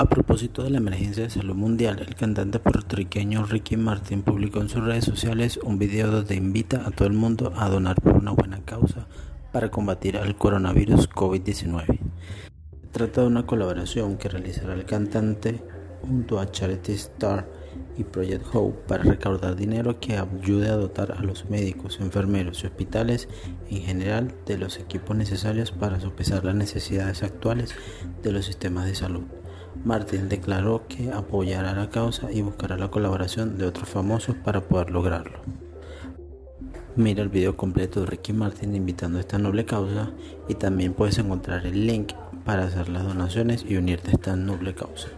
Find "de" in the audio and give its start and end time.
0.62-0.70, 1.24-1.28, 13.20-13.26, 24.46-24.56, 28.22-28.32, 28.86-28.94, 33.58-33.66, 38.00-38.06